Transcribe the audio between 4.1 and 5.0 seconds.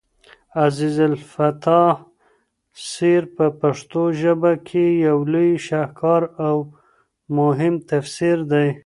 ژبه کي